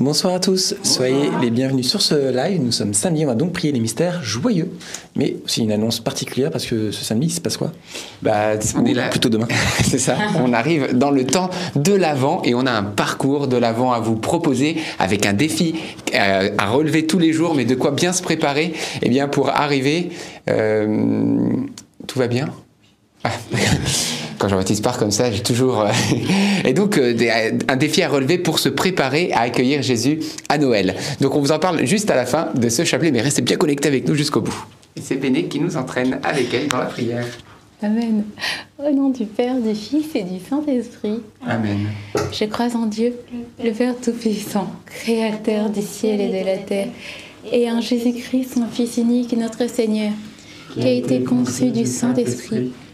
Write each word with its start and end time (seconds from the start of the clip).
Bonsoir 0.00 0.32
à 0.32 0.40
tous, 0.40 0.74
soyez 0.82 1.28
les 1.42 1.50
bienvenus 1.50 1.86
sur 1.86 2.00
ce 2.00 2.34
live. 2.34 2.58
Nous 2.62 2.72
sommes 2.72 2.94
samedi, 2.94 3.22
on 3.24 3.26
va 3.28 3.34
donc 3.34 3.52
prier 3.52 3.70
les 3.70 3.80
mystères 3.80 4.22
joyeux, 4.22 4.70
mais 5.14 5.36
aussi 5.44 5.60
une 5.60 5.72
annonce 5.72 6.00
particulière 6.00 6.50
parce 6.50 6.64
que 6.64 6.90
ce 6.90 7.04
samedi, 7.04 7.26
il 7.26 7.30
se 7.30 7.40
passe 7.42 7.58
quoi? 7.58 7.70
Bah, 8.22 8.52
on 8.76 8.86
est 8.86 8.94
là. 8.94 9.10
Plutôt 9.10 9.28
demain. 9.28 9.46
C'est 9.84 9.98
ça. 9.98 10.16
On 10.42 10.54
arrive 10.54 10.96
dans 10.96 11.10
le 11.10 11.26
temps 11.26 11.50
de 11.76 11.92
l'avant 11.92 12.40
et 12.44 12.54
on 12.54 12.64
a 12.64 12.72
un 12.72 12.82
parcours 12.82 13.46
de 13.46 13.58
l'avant 13.58 13.92
à 13.92 14.00
vous 14.00 14.16
proposer 14.16 14.78
avec 14.98 15.26
un 15.26 15.34
défi 15.34 15.74
euh, 16.14 16.48
à 16.56 16.70
relever 16.70 17.06
tous 17.06 17.18
les 17.18 17.34
jours, 17.34 17.54
mais 17.54 17.66
de 17.66 17.74
quoi 17.74 17.90
bien 17.90 18.14
se 18.14 18.22
préparer. 18.22 18.72
Eh 19.02 19.10
bien, 19.10 19.28
pour 19.28 19.50
arriver, 19.50 20.12
euh, 20.48 21.50
tout 22.06 22.18
va 22.18 22.26
bien? 22.26 22.48
Ah, 23.22 23.32
quand 24.40 24.48
Jean-Baptiste 24.48 24.82
part 24.82 24.98
comme 24.98 25.10
ça, 25.12 25.30
j'ai 25.30 25.42
toujours. 25.42 25.82
euh, 25.82 25.90
Et 26.64 26.72
donc, 26.72 26.98
euh, 26.98 27.12
des- 27.14 27.30
un 27.68 27.76
défi 27.76 28.02
à 28.02 28.08
relever 28.08 28.38
pour 28.38 28.58
se 28.58 28.68
préparer 28.70 29.30
à 29.32 29.40
accueillir 29.42 29.82
Jésus 29.82 30.18
à 30.48 30.56
Noël. 30.58 30.96
Donc, 31.20 31.36
on 31.36 31.40
vous 31.40 31.52
en 31.52 31.58
parle 31.58 31.84
juste 31.86 32.10
à 32.10 32.16
la 32.16 32.26
fin 32.26 32.48
de 32.54 32.68
ce 32.68 32.84
chapelet, 32.84 33.10
mais 33.12 33.20
restez 33.20 33.42
bien 33.42 33.56
connectés 33.56 33.88
avec 33.88 34.08
nous 34.08 34.14
jusqu'au 34.14 34.40
bout. 34.40 34.64
Et 34.96 35.00
c'est 35.02 35.16
Béné 35.16 35.44
qui 35.44 35.60
nous 35.60 35.76
entraîne 35.76 36.18
avec 36.24 36.52
elle 36.54 36.68
dans 36.68 36.78
la 36.78 36.86
prière. 36.86 37.24
Amen. 37.82 38.24
Au 38.78 38.90
nom 38.94 39.08
du 39.10 39.24
Père, 39.24 39.54
du 39.56 39.74
Fils 39.74 40.06
et 40.14 40.22
du 40.22 40.38
Saint-Esprit, 40.48 41.20
Amen. 41.46 41.86
je 42.32 42.44
crois 42.46 42.68
en 42.76 42.86
Dieu, 42.86 43.14
le 43.62 43.70
Père 43.72 43.94
Tout-Puissant, 44.02 44.70
Créateur 44.84 45.70
du 45.70 45.80
ciel 45.80 46.20
et 46.20 46.28
de 46.28 46.44
la 46.44 46.58
terre, 46.58 46.88
et 47.50 47.70
en 47.70 47.80
Jésus-Christ, 47.80 48.54
son 48.54 48.66
Fils 48.70 48.98
unique, 48.98 49.34
notre 49.36 49.66
Seigneur, 49.70 50.12
qui 50.74 50.82
a 50.82 50.90
été 50.90 51.20
conçu 51.24 51.70
du 51.70 51.86
Saint-Esprit, 51.86 52.70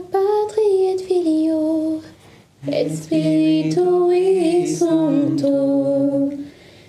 Patri 0.00 0.92
et 0.92 0.98
Filio 0.98 2.00
et 2.70 2.88
Spiritui 2.88 4.66
Sancto? 4.66 6.30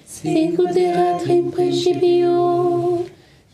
Sicut 0.05 0.75
erat 0.75 1.25
in 1.27 1.49
principio 1.49 3.05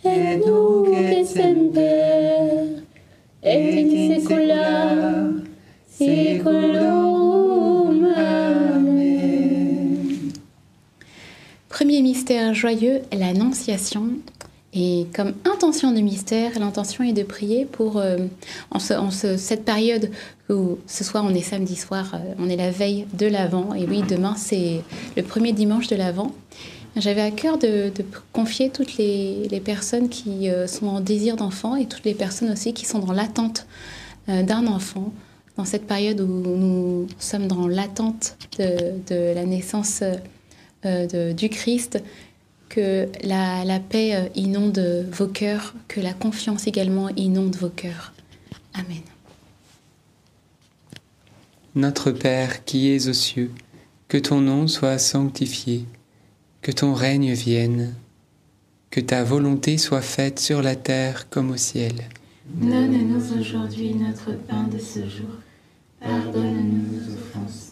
et 0.03 0.37
nunc 0.37 0.87
et 0.93 1.23
semper 1.23 2.83
et 3.43 3.79
in 3.79 4.19
saecula 4.19 5.29
saeculorum. 5.89 6.95
Premier 11.69 12.01
mystère 12.01 12.53
joyeux, 12.53 13.01
l'Annonciation. 13.11 14.19
Et 14.77 15.07
comme 15.15 15.33
intention 15.45 15.93
de 15.93 16.01
mystère, 16.01 16.59
l'intention 16.59 17.03
est 17.05 17.13
de 17.13 17.23
prier 17.23 17.63
pour, 17.65 17.97
euh, 17.97 18.17
en, 18.71 18.79
ce- 18.79 18.93
en 18.93 19.09
ce- 19.09 19.37
cette 19.37 19.63
période 19.63 20.11
où 20.49 20.77
ce 20.85 21.03
soir 21.05 21.23
on 21.25 21.33
est 21.33 21.41
samedi 21.41 21.77
soir, 21.77 22.11
euh, 22.13 22.33
on 22.39 22.49
est 22.49 22.57
la 22.57 22.71
veille 22.71 23.05
de 23.17 23.25
l'Avent, 23.25 23.73
et 23.73 23.85
oui, 23.85 24.03
demain 24.07 24.35
c'est 24.37 24.81
le 25.15 25.23
premier 25.23 25.53
dimanche 25.53 25.87
de 25.87 25.95
l'Avent. 25.95 26.31
J'avais 26.97 27.21
à 27.21 27.31
cœur 27.31 27.57
de, 27.57 27.91
confier 28.33 28.69
toutes 28.69 28.97
les, 28.97 29.61
personnes 29.63 30.09
qui 30.09 30.49
euh, 30.49 30.67
sont 30.67 30.87
en 30.87 30.99
désir 30.99 31.37
d'enfant 31.37 31.75
et 31.77 31.85
toutes 31.85 32.03
les 32.05 32.13
personnes 32.13 32.51
aussi 32.51 32.73
qui 32.73 32.85
sont 32.85 32.99
dans 32.99 33.13
l'attente 33.13 33.65
d'un 34.27 34.65
enfant, 34.65 35.13
dans 35.55 35.65
cette 35.65 35.85
période 35.85 36.19
où 36.19 36.25
nous 36.25 37.07
sommes 37.19 37.47
dans 37.47 37.67
l'attente 37.67 38.37
de, 38.57 39.35
la 39.35 39.45
naissance 39.45 40.01
du 40.83 41.49
Christ, 41.49 42.01
que 42.75 43.07
la, 43.23 43.63
la 43.63 43.79
paix 43.79 44.15
euh, 44.15 44.27
inonde 44.35 45.07
vos 45.09 45.27
cœurs, 45.27 45.73
que 45.87 46.01
la 46.01 46.13
confiance 46.13 46.67
également 46.67 47.07
inonde 47.15 47.55
vos 47.55 47.69
cœurs. 47.69 48.11
Amen. 48.73 49.01
Notre 51.75 52.11
Père 52.11 52.65
qui 52.65 52.91
es 52.91 53.07
aux 53.07 53.13
cieux, 53.13 53.51
que 54.09 54.17
ton 54.17 54.41
nom 54.41 54.67
soit 54.67 54.97
sanctifié, 54.97 55.85
que 56.61 56.73
ton 56.73 56.93
règne 56.93 57.31
vienne, 57.31 57.95
que 58.89 58.99
ta 58.99 59.23
volonté 59.23 59.77
soit 59.77 60.01
faite 60.01 60.39
sur 60.39 60.61
la 60.61 60.75
terre 60.75 61.29
comme 61.29 61.51
au 61.51 61.57
ciel. 61.57 61.93
Donne-nous 62.45 63.39
aujourd'hui 63.39 63.93
notre 63.93 64.33
pain 64.33 64.63
de 64.63 64.79
ce 64.79 64.99
jour. 64.99 65.31
Pardonne-nous 66.01 66.91
nos 66.91 67.13
offenses, 67.13 67.71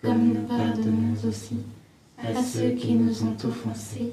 comme 0.00 0.28
nous 0.28 0.42
pardonnons 0.46 1.16
aussi 1.28 1.56
à 2.18 2.40
ceux 2.40 2.70
qui 2.70 2.94
nous 2.94 3.24
ont 3.24 3.36
offensés. 3.44 4.12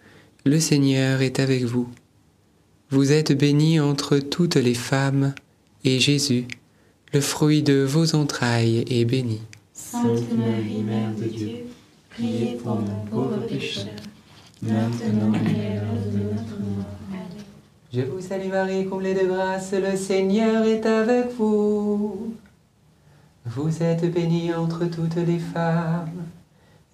Le 0.43 0.59
Seigneur 0.59 1.21
est 1.21 1.39
avec 1.39 1.65
vous. 1.65 1.87
Vous 2.89 3.11
êtes 3.11 3.31
bénie 3.31 3.79
entre 3.79 4.17
toutes 4.17 4.55
les 4.55 4.73
femmes, 4.73 5.35
et 5.83 5.99
Jésus, 5.99 6.47
le 7.13 7.21
fruit 7.21 7.61
de 7.61 7.83
vos 7.83 8.15
entrailles, 8.15 8.83
est 8.89 9.05
béni. 9.05 9.39
Sainte 9.71 10.35
Marie, 10.35 10.81
Mère 10.81 11.13
de 11.15 11.25
Dieu, 11.25 11.49
priez 12.09 12.55
pour 12.55 12.77
nous 12.77 13.05
pauvres 13.11 13.45
pécheurs, 13.47 13.85
maintenant 14.63 15.31
et 15.35 15.67
à 15.67 15.75
l'heure 15.75 16.05
de 16.11 16.17
notre 16.17 16.59
mort. 16.59 16.85
Amen. 17.11 17.43
Je 17.93 18.01
vous 18.01 18.19
salue 18.19 18.49
Marie, 18.49 18.87
comblée 18.87 19.13
de 19.13 19.27
grâce, 19.27 19.73
le 19.73 19.95
Seigneur 19.95 20.65
est 20.65 20.87
avec 20.87 21.35
vous. 21.37 22.33
Vous 23.45 23.83
êtes 23.83 24.11
bénie 24.11 24.55
entre 24.55 24.85
toutes 24.85 25.17
les 25.17 25.37
femmes, 25.37 26.25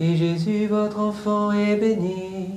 et 0.02 0.18
Jésus, 0.18 0.68
votre 0.68 1.00
enfant, 1.00 1.54
est 1.54 1.78
béni. 1.78 2.57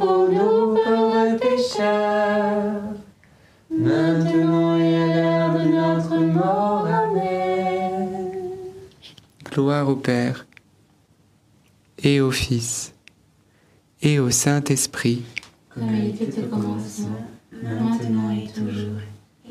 pour 0.00 0.28
nous 0.28 0.74
pauvres 0.82 1.36
pécheurs, 1.38 2.82
maintenant 3.70 4.78
et 4.78 4.96
à 4.96 5.06
l'heure 5.06 5.58
de 5.58 5.64
notre 5.68 6.16
mort. 6.16 6.86
Amen. 6.86 8.32
Gloire 9.44 9.88
au 9.88 9.96
Père, 9.96 10.46
et 12.02 12.20
au 12.20 12.30
Fils, 12.30 12.94
et 14.00 14.18
au 14.18 14.30
Saint-Esprit, 14.30 15.22
Comme 15.68 15.94
il 15.94 16.08
était 16.08 16.42
au 16.42 16.46
commencement, 16.46 17.26
maintenant 17.62 18.30
et 18.30 18.48
toujours, 18.48 19.00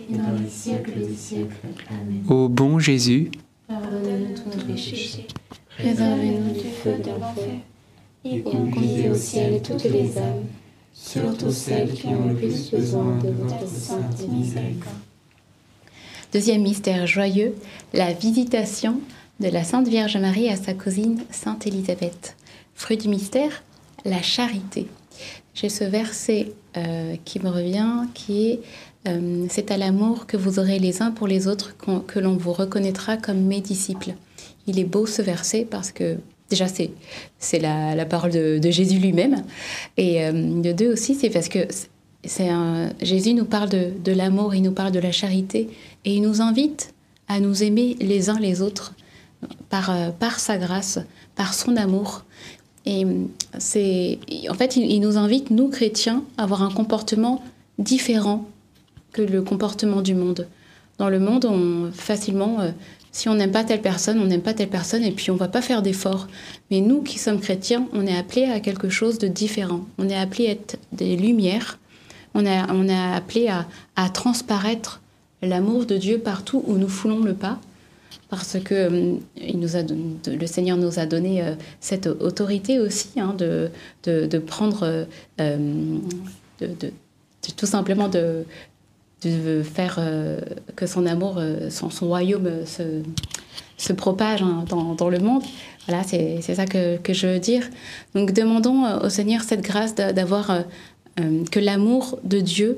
et 0.10 0.16
dans 0.16 0.42
les 0.42 0.50
siècles 0.50 1.00
des 1.00 1.14
siècles. 1.14 1.56
Amen. 1.90 2.24
Ô 2.28 2.50
bon 2.50 2.80
Jésus, 2.80 3.30
Pardonnez-nous 3.68 4.36
tous 4.36 4.58
nos 4.58 4.64
péchés, 4.66 5.28
préservez-nous 5.78 6.54
du 6.54 6.70
feu 6.70 6.98
de 6.98 7.10
l'enfer, 7.12 7.60
et 8.26 8.42
conduisez 8.42 9.10
au 9.10 9.16
ciel 9.16 9.62
toutes 9.62 9.86
les 9.86 10.18
âmes, 10.18 10.46
surtout 10.94 11.52
celles 11.52 11.94
qui 11.94 12.08
ont 12.08 12.28
le 12.28 12.36
plus 12.36 12.72
besoin 12.72 13.18
de 13.18 13.30
votre 13.30 13.68
sainte 13.68 14.28
miséricorde. 14.28 14.96
Deuxième 16.34 16.62
mystère 16.62 17.08
joyeux, 17.08 17.56
la 17.94 18.14
visitation 18.14 19.00
de 19.40 19.48
la 19.48 19.64
Sainte 19.64 19.88
Vierge 19.88 20.18
Marie 20.18 20.50
à 20.50 20.56
sa 20.56 20.74
cousine 20.74 21.24
Sainte 21.32 21.66
Élisabeth. 21.66 22.36
Fruit 22.76 22.98
du 22.98 23.08
mystère, 23.08 23.64
la 24.06 24.22
charité. 24.22 24.88
J'ai 25.54 25.70
ce 25.70 25.84
verset 25.84 26.52
euh, 26.78 27.16
qui 27.26 27.40
me 27.40 27.50
revient, 27.50 28.06
qui 28.14 28.50
est 28.50 28.60
euh, 29.08 29.46
C'est 29.50 29.72
à 29.72 29.78
l'amour 29.78 30.28
que 30.28 30.38
vous 30.38 30.60
aurez 30.60 30.78
les 30.78 31.02
uns 31.02 31.12
pour 31.12 31.28
les 31.28 31.48
autres 31.48 31.76
que 32.06 32.20
l'on 32.20 32.38
vous 32.38 32.54
reconnaîtra 32.54 33.18
comme 33.18 33.42
mes 33.42 33.62
disciples. 33.62 34.14
Il 34.68 34.78
est 34.78 34.86
beau 34.86 35.06
ce 35.06 35.22
verset 35.22 35.66
parce 35.70 35.92
que 35.92 36.18
déjà 36.50 36.68
c'est 36.68 36.92
c'est 37.38 37.60
la, 37.60 38.06
parole 38.06 38.32
de, 38.32 38.72
Jésus 38.72 39.00
lui-même 39.00 39.44
et 39.98 40.26
euh, 40.26 40.62
de 40.62 40.72
deux 40.72 40.92
aussi 40.92 41.16
c'est 41.16 41.30
parce 41.30 41.50
que 41.50 41.60
c'est 42.26 42.50
Jésus 43.02 43.34
nous 43.34 43.46
parle 43.46 43.70
de, 43.70 43.92
de 44.04 44.12
l'amour, 44.12 44.54
il 44.54 44.62
nous 44.62 44.74
parle 44.74 44.92
de 44.92 45.00
la 45.00 45.12
charité 45.12 45.70
et 46.04 46.16
il 46.16 46.22
nous 46.22 46.42
invite 46.42 46.94
à 47.30 47.40
nous 47.40 47.64
aimer 47.64 47.96
les 48.02 48.30
uns 48.30 48.40
les 48.40 48.62
autres 48.62 48.94
par, 49.70 49.90
euh, 49.90 50.10
par 50.10 50.40
sa 50.40 50.58
grâce, 50.58 51.00
par 51.36 51.54
son 51.54 51.78
amour. 51.78 52.26
Et 52.86 53.06
euh, 53.06 53.26
c'est, 53.58 54.20
en 54.50 54.54
fait, 54.56 54.76
il, 54.76 55.00
nous 55.00 55.18
invite, 55.18 55.52
nous 55.52 55.70
chrétiens, 55.70 56.24
à 56.38 56.44
avoir 56.44 56.64
un 56.64 56.72
comportement 56.72 57.44
différent 57.78 58.46
que 59.14 59.22
le 59.22 59.42
comportement 59.42 60.02
du 60.02 60.16
monde. 60.16 60.48
Dans 60.98 61.10
le 61.10 61.20
monde, 61.20 61.46
on, 61.46 61.92
facilement, 61.92 62.58
si 63.12 63.28
on 63.30 63.36
n'aime 63.36 63.52
pas 63.52 63.64
telle 63.64 63.82
personne, 63.82 64.20
on 64.20 64.26
n'aime 64.26 64.42
pas 64.42 64.54
telle 64.54 64.70
personne, 64.70 65.04
et 65.04 65.12
puis 65.12 65.32
on 65.32 65.36
va 65.36 65.48
pas 65.48 65.62
faire 65.62 65.82
d'efforts. 65.82 66.28
Mais 66.72 66.82
nous 66.82 67.02
qui 67.02 67.18
sommes 67.18 67.40
chrétiens, 67.40 67.88
on 67.94 68.06
est 68.06 68.16
appelés 68.16 68.46
à 68.46 68.60
quelque 68.60 68.90
chose 68.90 69.18
de 69.18 69.28
différent. 69.28 69.86
On 69.98 70.08
est 70.10 70.16
appelés 70.16 70.48
à 70.48 70.52
être 70.52 70.78
des 70.92 71.16
lumières. 71.16 71.80
On 72.36 72.46
est, 72.46 72.58
appelés 73.16 73.50
à, 73.96 74.10
transparaître 74.10 75.02
l'amour 75.42 75.86
de 75.86 75.98
Dieu 75.98 76.20
partout 76.20 76.64
où 76.68 76.78
nous 76.78 76.88
foulons 76.88 77.20
le 77.20 77.34
pas 77.34 77.60
parce 78.30 78.60
que 78.60 78.76
euh, 78.76 79.16
le 80.28 80.46
Seigneur 80.46 80.78
nous 80.78 81.00
a 81.00 81.06
donné 81.06 81.42
euh, 81.42 81.56
cette 81.80 82.06
autorité 82.06 82.80
aussi 82.80 83.20
hein, 83.20 83.36
de, 83.36 83.72
prendre, 84.38 85.08
euh, 85.42 85.98
tout 87.58 87.66
simplement 87.66 88.08
de, 88.08 88.46
de 89.24 89.64
faire 89.64 89.98
euh, 90.00 90.40
que 90.76 90.88
son 90.88 91.06
amour, 91.06 91.36
euh, 91.38 91.70
son, 91.70 91.90
royaume 92.08 92.46
euh, 92.48 92.66
se, 92.66 92.84
se 93.78 93.94
propage 93.94 94.42
hein, 94.42 94.66
dans, 94.70 94.96
dans 94.96 95.10
le 95.10 95.20
monde. 95.20 95.44
Voilà, 95.88 96.04
c'est 96.04 96.42
ça 96.42 96.66
que, 96.66 96.98
que 96.98 97.14
je 97.14 97.28
veux 97.28 97.40
dire. 97.40 97.68
Donc 98.14 98.32
demandons 98.32 98.86
au 99.02 99.10
Seigneur 99.10 99.42
cette 99.42 99.62
grâce 99.62 99.96
d'a- 99.96 100.14
d'avoir 100.14 100.64
que 101.52 101.60
l'amour 101.60 102.20
de 102.24 102.40
Dieu 102.40 102.78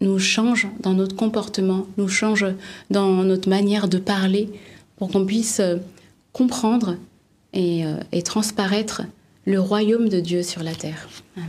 nous 0.00 0.18
change 0.18 0.66
dans 0.80 0.94
notre 0.94 1.14
comportement, 1.14 1.86
nous 1.98 2.08
change 2.08 2.46
dans 2.90 3.22
notre 3.22 3.48
manière 3.48 3.86
de 3.86 3.98
parler, 3.98 4.48
pour 4.96 5.10
qu'on 5.10 5.26
puisse 5.26 5.60
comprendre 6.32 6.96
et, 7.52 7.84
et 8.12 8.22
transparaître 8.22 9.02
le 9.44 9.60
royaume 9.60 10.08
de 10.08 10.20
Dieu 10.20 10.42
sur 10.42 10.62
la 10.62 10.74
terre. 10.74 11.06
Amen. 11.36 11.48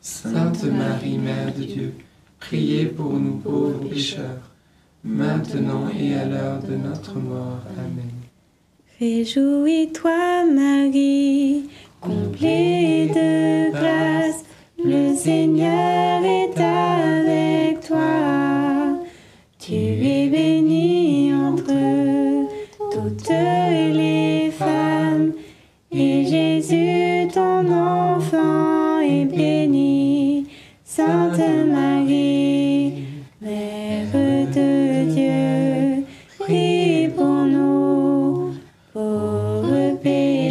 Sainte 0.00 0.64
Marie, 0.64 1.18
Mère 1.18 1.52
de 1.54 1.64
Dieu, 1.64 1.94
priez 2.38 2.86
pour 2.86 3.12
nous 3.14 3.36
pauvres 3.36 3.88
pécheurs, 3.88 4.50
maintenant 5.02 5.88
et 5.88 6.14
à 6.14 6.24
l'heure 6.24 6.62
de 6.62 6.76
notre 6.76 7.16
mort. 7.18 7.62
Amen. 7.76 8.10
Réjouis-toi 9.00 10.44
Marie, 10.46 11.68
comblée 12.00 13.08
de 13.08 13.70
grâce, 13.72 14.44
le 14.82 15.16
Seigneur 15.16 16.22
est 16.24 16.60
avec 16.60 17.80
toi. 17.86 18.98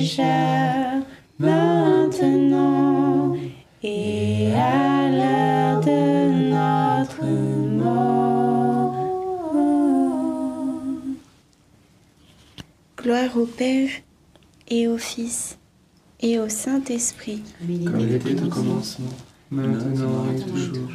Pécheurs, 0.08 1.04
maintenant 1.38 3.36
et 3.84 4.54
à 4.54 5.10
l'heure 5.10 5.82
de 5.82 6.50
notre 6.50 7.26
mort. 7.26 8.96
Gloire 12.98 13.38
au 13.38 13.46
Père 13.46 13.90
et 14.70 14.88
au 14.88 14.98
Fils 14.98 15.58
et 16.22 16.40
au 16.40 16.48
Saint-Esprit. 16.48 17.44
Comme 17.60 18.00
il 18.00 18.14
était 18.14 18.42
au 18.42 18.48
commencement, 18.48 19.10
maintenant 19.52 20.32
et 20.32 20.40
toujours, 20.40 20.90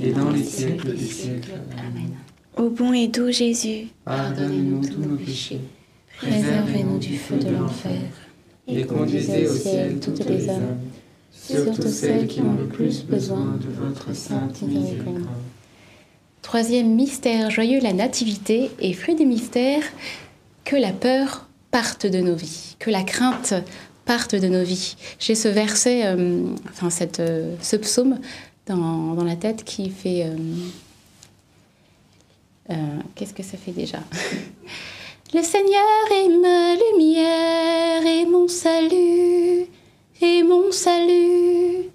et 0.00 0.10
dans 0.12 0.30
les 0.30 0.42
siècles 0.42 0.96
des 0.96 1.06
siècles. 1.06 1.52
Amen. 1.78 2.16
Ô 2.56 2.70
bon 2.70 2.92
et 2.92 3.06
doux 3.06 3.30
Jésus, 3.30 3.86
Pardonne-nous 4.04 4.84
tous 4.84 5.00
nos 5.00 5.16
péchés, 5.16 5.60
Préservez-nous 6.16 6.98
du 6.98 7.16
feu 7.16 7.36
de 7.36 7.50
l'enfer. 7.50 8.00
Et 8.68 8.84
conduisez 8.84 9.48
au 9.48 9.54
ciel 9.56 9.98
toutes 10.00 10.24
les 10.26 10.48
âmes, 10.48 10.78
surtout 11.32 11.88
celles 11.88 12.26
qui 12.26 12.40
ont 12.40 12.52
le 12.54 12.66
plus 12.66 13.02
besoin 13.04 13.58
de 13.60 13.68
votre 13.84 14.14
sainte 14.14 14.62
miséricorde. 14.62 15.26
Troisième 16.42 16.94
mystère 16.94 17.50
joyeux, 17.50 17.80
la 17.80 17.92
nativité. 17.92 18.70
Et 18.80 18.92
fruit 18.92 19.14
du 19.14 19.26
mystère, 19.26 19.82
que 20.64 20.76
la 20.76 20.92
peur 20.92 21.46
parte 21.70 22.06
de 22.06 22.20
nos 22.20 22.34
vies, 22.34 22.76
que 22.78 22.90
la 22.90 23.02
crainte 23.02 23.54
parte 24.04 24.34
de 24.34 24.48
nos 24.48 24.62
vies. 24.64 24.96
J'ai 25.18 25.34
ce 25.34 25.48
verset, 25.48 26.06
euh, 26.06 26.44
enfin 26.70 26.88
cette, 26.88 27.20
euh, 27.20 27.54
ce 27.60 27.76
psaume 27.76 28.18
dans, 28.66 29.14
dans 29.14 29.24
la 29.24 29.36
tête 29.36 29.64
qui 29.64 29.90
fait... 29.90 30.30
euh, 32.70 32.76
Qu'est-ce 33.14 33.34
que 33.34 33.42
ça 33.42 33.56
fait 33.58 33.72
déjà? 33.72 33.98
Le 35.34 35.42
Seigneur 35.42 36.10
est 36.10 36.28
ma 36.30 36.74
lumière 36.74 38.06
et 38.06 38.24
mon 38.24 38.48
salut 38.48 39.66
et 40.22 40.42
mon 40.42 40.72
salut. 40.72 41.90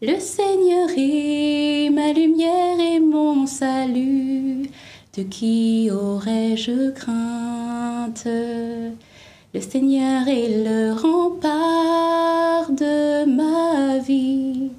Le 0.00 0.18
Seigneur 0.18 0.88
est 0.96 1.90
ma 1.90 2.14
lumière 2.14 2.80
et 2.80 2.98
mon 2.98 3.46
salut. 3.46 4.70
De 5.14 5.22
qui 5.22 5.90
aurais-je 5.92 6.92
crainte? 6.92 8.24
Le 8.24 9.60
Seigneur 9.60 10.26
est 10.26 10.64
le 10.64 10.94
rempart 10.94 12.70
de 12.70 13.26
ma 13.26 13.98
vie. 13.98 14.70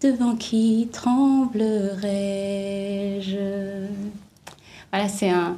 Devant 0.00 0.34
qui 0.34 0.88
tremblerais-je 0.90 1.86
Voilà, 4.90 5.08
c'est 5.08 5.30
un, 5.30 5.56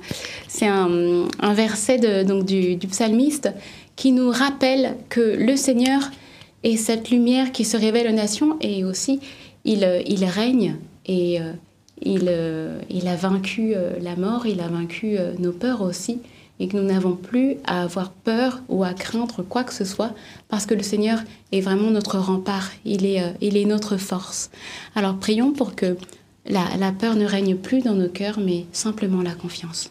c'est 0.55 0.69
un, 0.69 1.27
verset 1.53 2.25
donc 2.25 2.45
du, 2.45 2.79
psalmiste 2.89 3.51
qui 3.97 4.13
nous 4.13 4.31
rappelle 4.31 4.97
que 5.09 5.21
le 5.21 5.57
Seigneur 5.57 6.01
est 6.63 6.77
cette 6.77 7.11
lumière 7.11 7.51
qui 7.51 7.65
se 7.65 7.77
révèle 7.77 8.07
aux 8.07 8.15
nations 8.15 8.57
et 8.61 8.85
aussi 8.85 9.19
il, 9.65 9.85
il 10.07 10.25
règne 10.25 10.77
et 11.07 11.41
euh, 11.41 11.53
il, 12.01 12.27
euh, 12.29 12.79
il 12.89 13.09
a 13.09 13.17
vaincu 13.17 13.73
euh, 13.75 13.99
la 14.01 14.15
mort, 14.15 14.47
il 14.47 14.61
a 14.61 14.69
vaincu 14.69 15.19
euh, 15.19 15.33
nos 15.41 15.51
peurs 15.51 15.83
aussi 15.83 16.21
et 16.61 16.69
que 16.69 16.77
nous 16.77 16.85
n'avons 16.85 17.17
plus 17.17 17.57
à 17.67 17.83
avoir 17.83 18.11
peur 18.13 18.61
ou 18.69 18.85
à 18.85 18.95
craindre 18.95 19.43
quoi 19.43 19.65
que 19.65 19.75
ce 19.75 19.85
soit 19.85 20.15
parce 20.49 20.67
que 20.67 20.75
le 20.75 20.85
Seigneur 20.85 21.19
est 21.51 21.63
vraiment 21.63 21.91
notre 21.91 22.19
rempart, 22.19 22.71
il 22.85 23.05
est, 23.07 23.21
euh, 23.21 23.31
il 23.41 23.57
est 23.57 23.65
notre 23.65 23.97
force. 23.97 24.53
Alors 24.95 25.17
prions 25.17 25.53
pour 25.53 25.75
que 25.75 25.97
la, 26.47 26.65
la 26.79 26.93
peur 26.93 27.17
ne 27.17 27.27
règne 27.27 27.57
plus 27.57 27.83
dans 27.83 27.95
nos 27.95 28.09
cœurs 28.09 28.39
mais 28.39 28.67
simplement 28.71 29.21
la 29.21 29.35
confiance. 29.35 29.91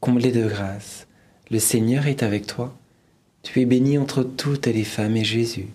comblée 0.00 0.32
de 0.32 0.48
grâce, 0.48 1.06
le 1.50 1.58
Seigneur 1.58 2.06
est 2.06 2.22
avec 2.22 2.46
toi. 2.46 2.74
Tu 3.42 3.60
es 3.60 3.66
bénie 3.66 3.98
entre 3.98 4.22
toutes 4.22 4.66
les 4.66 4.84
femmes 4.84 5.16
et 5.16 5.24
Jésus, 5.24 5.68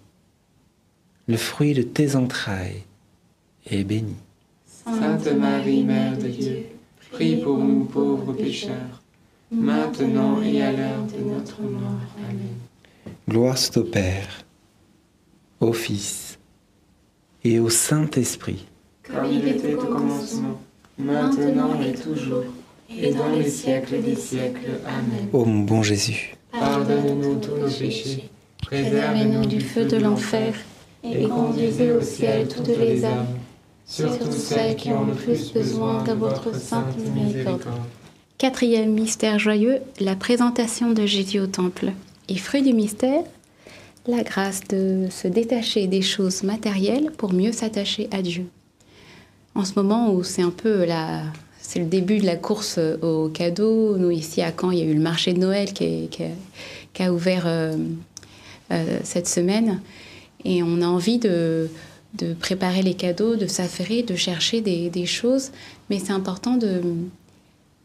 le 1.28 1.38
fruit 1.38 1.74
de 1.74 1.82
tes 1.82 2.16
entrailles, 2.16 2.84
est 3.70 3.84
béni. 3.84 4.16
Sainte 4.86 5.32
Marie, 5.32 5.84
Mère 5.84 6.18
de 6.18 6.28
Dieu, 6.28 6.66
prie 7.12 7.38
pour 7.38 7.58
nous 7.58 7.86
pauvres 7.86 8.34
pécheurs, 8.34 9.02
maintenant 9.52 10.42
et 10.42 10.62
à 10.62 10.72
l'heure 10.72 11.06
de 11.06 11.24
notre 11.24 11.62
mort. 11.62 12.02
Amen. 12.30 13.14
Gloire 13.28 13.58
soit 13.58 13.82
au 13.82 13.86
Père, 13.86 14.46
au 15.60 15.74
Fils 15.74 16.38
et 17.44 17.60
au 17.60 17.70
Saint-Esprit, 17.70 18.66
Comme 19.04 19.32
il 19.32 19.48
était 19.48 19.74
au 19.74 19.86
commencement, 19.86 20.62
maintenant 21.00 21.82
et 21.82 21.94
toujours, 21.94 22.46
et 22.90 23.12
dans 23.12 23.30
les 23.30 23.50
siècles 23.50 24.02
des 24.02 24.16
siècles. 24.16 24.80
Amen. 24.86 25.30
ô 25.34 25.46
mon 25.46 25.62
bon 25.62 25.84
Jésus. 25.84 26.36
Pardonne-nous 26.52 27.36
tous 27.36 27.58
nos 27.58 27.70
péchés, 27.70 28.30
Préservez-nous 28.62 29.46
du 29.46 29.60
feu 29.60 29.86
de 29.86 29.98
l'enfer 29.98 30.56
et 31.04 31.28
conduisez 31.28 31.92
au 31.92 32.02
ciel 32.02 32.48
toutes 32.48 32.78
les 32.78 33.04
âmes, 33.06 33.28
surtout 33.86 34.32
celles 34.32 34.76
qui 34.76 34.90
ont 34.90 35.06
le 35.06 35.14
plus 35.14 35.54
besoin 35.54 36.04
de 36.04 36.14
votre 36.14 36.56
sainte 36.56 36.98
miséricorde. 36.98 37.82
Quatrième 38.38 38.94
mystère 38.94 39.40
joyeux, 39.40 39.80
la 40.00 40.16
présentation 40.16 40.92
de 40.92 41.06
Jésus 41.06 41.40
au 41.40 41.48
temple. 41.48 41.92
Et 42.28 42.38
fruit 42.38 42.64
du 42.64 42.74
mystère, 42.74 43.24
la 44.08 44.24
grâce 44.24 44.62
de 44.70 45.08
se 45.10 45.28
détacher 45.28 45.88
des 45.88 46.02
choses 46.02 46.44
matérielles 46.44 47.12
pour 47.18 47.34
mieux 47.34 47.52
s'attacher 47.52 48.08
à 48.12 48.22
Dieu. 48.22 48.48
En 49.54 49.64
ce 49.64 49.74
moment 49.76 50.12
où 50.12 50.24
c'est 50.24 50.42
un 50.42 50.50
peu 50.50 50.86
la, 50.86 51.22
c'est 51.68 51.80
le 51.80 51.86
début 51.86 52.20
de 52.20 52.26
la 52.26 52.36
course 52.36 52.80
aux 53.02 53.28
cadeaux. 53.30 53.98
Nous 53.98 54.12
ici 54.12 54.42
à 54.42 54.52
Caen, 54.52 54.72
il 54.72 54.80
y 54.80 54.82
a 54.82 54.86
eu 54.86 54.94
le 54.94 55.02
marché 55.02 55.34
de 55.34 55.40
Noël 55.40 55.74
qui, 55.74 56.10
a 57.00 57.12
ouvert 57.12 57.46
euh, 57.48 57.76
euh, 58.72 59.00
cette 59.04 59.28
semaine, 59.28 59.82
et 60.44 60.62
on 60.62 60.82
a 60.82 60.86
envie 60.86 61.18
de, 61.18 61.68
préparer 62.40 62.84
les 62.84 62.94
cadeaux, 62.94 63.36
de 63.36 63.48
s'affairer, 63.48 64.04
de 64.04 64.16
chercher 64.16 64.62
des, 64.62 65.06
choses, 65.06 65.52
mais 65.90 65.98
c'est 65.98 66.14
important 66.14 66.56
de, 66.56 66.82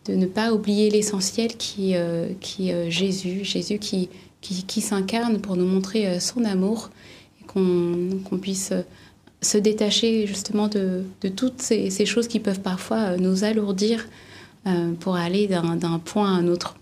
ne 0.08 0.26
pas 0.26 0.52
oublier 0.52 0.90
l'essentiel 0.90 1.56
qui, 1.56 1.92
euh, 1.94 2.28
qui 2.40 2.72
Jésus, 2.90 3.44
Jésus 3.44 3.78
qui 3.78 4.80
s'incarne 4.80 5.40
pour 5.40 5.56
nous 5.56 5.66
montrer 5.66 6.20
son 6.20 6.44
amour 6.44 6.90
et 7.40 7.44
qu'on 7.46 8.38
puisse 8.40 8.72
se 9.42 9.58
détacher 9.58 10.26
justement 10.26 10.68
de, 10.68 11.04
toutes 11.36 11.62
ces, 11.62 12.06
choses 12.06 12.28
qui 12.28 12.40
peuvent 12.40 12.60
parfois 12.60 13.16
nous 13.16 13.44
alourdir 13.44 14.06
euh, 14.66 14.92
pour 14.92 15.16
aller 15.16 15.46
d'un 15.46 15.98
point 15.98 16.28
à 16.28 16.38
un 16.38 16.48
autre. 16.48 16.76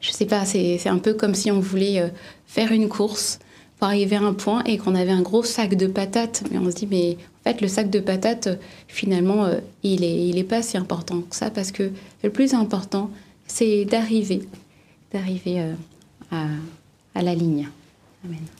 Je 0.00 0.12
sais 0.12 0.26
pas, 0.26 0.44
c'est 0.44 0.88
un 0.88 0.98
peu 0.98 1.14
comme 1.14 1.34
si 1.34 1.50
on 1.50 1.60
voulait 1.60 2.00
euh, 2.00 2.08
faire 2.46 2.72
une 2.72 2.88
course 2.88 3.38
pour 3.80 3.88
arriver 3.88 4.16
à 4.16 4.22
un 4.22 4.34
point 4.34 4.62
et 4.64 4.76
qu'on 4.76 4.94
avait 4.94 5.10
un 5.10 5.22
gros 5.22 5.42
sac 5.42 5.74
de 5.74 5.86
patates, 5.86 6.44
mais 6.50 6.58
on 6.58 6.70
se 6.70 6.76
dit 6.76 6.86
mais 6.88 7.16
en 7.40 7.50
fait 7.50 7.60
le 7.62 7.68
sac 7.68 7.88
de 7.88 7.98
patates 7.98 8.48
finalement 8.88 9.46
euh, 9.46 9.56
il 9.82 10.04
est 10.04 10.28
il 10.28 10.36
est 10.38 10.44
pas 10.44 10.60
si 10.62 10.76
important 10.76 11.22
que 11.22 11.34
ça 11.34 11.50
parce 11.50 11.72
que 11.72 11.90
le 12.22 12.30
plus 12.30 12.52
important 12.52 13.10
c'est 13.46 13.86
d'arriver 13.86 14.42
d'arriver 15.12 15.60
euh, 15.60 15.74
à, 16.30 16.46
à 17.14 17.22
la 17.22 17.34
ligne. 17.34 17.68
Amen. 18.24 18.59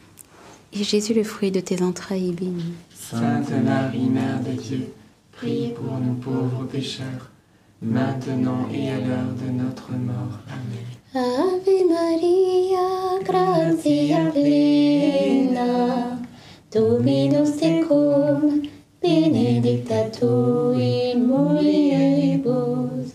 et 0.73 0.83
Jésus, 0.83 1.13
le 1.13 1.23
fruit 1.23 1.51
de 1.51 1.59
tes 1.59 1.81
entrailles, 1.81 2.29
est 2.29 2.33
béni. 2.33 2.73
Sainte 2.93 3.51
Marie, 3.63 4.09
Mère 4.09 4.39
de 4.41 4.51
Dieu, 4.61 4.93
prie 5.31 5.73
pour 5.75 5.97
nous 5.99 6.13
pauvres 6.13 6.65
pécheurs, 6.71 7.29
maintenant 7.81 8.67
et 8.73 8.89
à 8.89 8.99
l'heure 8.99 9.33
de 9.43 9.51
notre 9.51 9.91
mort. 9.91 10.39
Amen. 10.47 10.85
Ave 11.13 11.83
Maria, 11.89 13.19
gratia 13.23 14.31
plena, 14.31 16.17
Dominus 16.73 17.57
tecum, 17.57 18.61
benedicta 19.01 20.09
tu 20.09 20.25
in 20.79 21.19
mulieribus, 21.27 23.11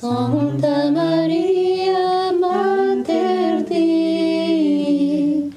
Santa 0.00 0.90
Maria, 0.90 2.32
Mater 2.32 3.62
Dei, 3.68 5.50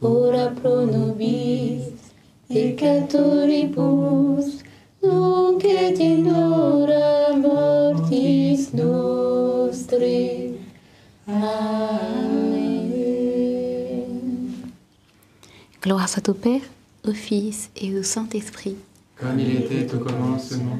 ora 0.00 0.48
pro 0.48 0.84
nobis 0.84 1.92
peccatoribus, 2.48 4.62
nunc 5.00 5.62
et 5.64 6.00
in 6.00 6.26
hora 6.26 7.36
mortis 7.36 8.72
nostre. 8.72 10.50
Amen. 11.28 11.44
Gloire 15.80 16.08
soit 16.08 16.28
au 16.28 16.34
Père, 16.34 16.62
au 17.06 17.12
Fils 17.12 17.70
et 17.76 17.96
au 17.96 18.02
Saint-Esprit. 18.02 18.74
comme 19.16 19.38
il 19.38 19.54
était 19.56 19.94
au 19.94 20.00
commencement, 20.00 20.78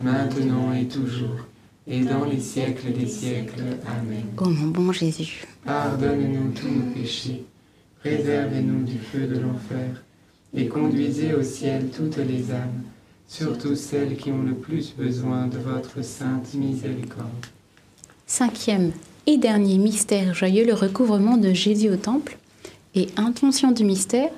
maintenant 0.00 0.72
et 0.72 0.88
toujours, 0.88 1.44
et 1.86 2.00
dans 2.00 2.24
les 2.24 2.40
siècles 2.40 2.92
des 2.92 3.06
siècles. 3.06 3.62
Amen. 3.86 4.24
Ô 4.38 4.48
mon 4.48 4.68
bon 4.68 4.92
Jésus, 4.92 5.44
Pardonne-nous 5.64 6.52
tous 6.52 6.68
nos 6.68 6.92
péchés, 6.94 7.44
préservez-nous 8.00 8.84
du 8.84 8.98
feu 8.98 9.26
de 9.26 9.38
l'enfer, 9.38 10.02
et 10.54 10.66
conduisez 10.68 11.34
au 11.34 11.42
ciel 11.42 11.90
toutes 11.94 12.18
les 12.18 12.50
âmes, 12.52 12.82
surtout 13.28 13.74
celles 13.76 14.16
qui 14.16 14.30
ont 14.30 14.42
le 14.42 14.54
plus 14.54 14.94
besoin 14.96 15.46
de 15.46 15.58
votre 15.58 16.02
sainte 16.04 16.54
miséricorde. 16.54 17.46
cinquième 18.26 18.92
et 19.26 19.38
dernier 19.38 19.78
mystère 19.78 20.34
joyeux, 20.34 20.66
le 20.66 20.74
recouvrement 20.74 21.36
de 21.36 21.52
Jésus 21.52 21.90
au 21.90 21.96
temple. 21.96 22.36
Et 22.94 23.08
intention 23.16 23.72
du 23.72 23.82
mystère, 23.84 24.30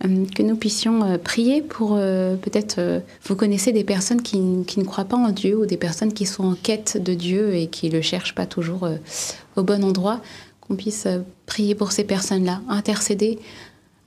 que 0.00 0.42
nous 0.42 0.56
puissions 0.56 1.02
euh, 1.02 1.18
prier 1.18 1.60
pour 1.60 1.94
euh, 1.96 2.36
peut-être, 2.36 2.76
euh, 2.78 3.00
vous 3.24 3.34
connaissez 3.34 3.72
des 3.72 3.82
personnes 3.84 4.22
qui, 4.22 4.40
qui 4.66 4.78
ne 4.78 4.84
croient 4.84 5.04
pas 5.04 5.16
en 5.16 5.30
Dieu 5.30 5.58
ou 5.58 5.66
des 5.66 5.76
personnes 5.76 6.12
qui 6.12 6.24
sont 6.24 6.44
en 6.44 6.54
quête 6.54 7.02
de 7.02 7.14
Dieu 7.14 7.54
et 7.54 7.66
qui 7.66 7.88
ne 7.88 7.96
le 7.96 8.02
cherchent 8.02 8.34
pas 8.34 8.46
toujours 8.46 8.84
euh, 8.84 8.96
au 9.56 9.64
bon 9.64 9.82
endroit, 9.82 10.20
qu'on 10.60 10.76
puisse 10.76 11.06
euh, 11.06 11.18
prier 11.46 11.74
pour 11.74 11.90
ces 11.90 12.04
personnes-là, 12.04 12.62
intercéder 12.68 13.40